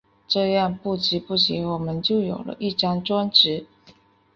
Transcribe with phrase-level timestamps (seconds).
[0.27, 3.67] 这样不知不觉我们就有了一张专辑。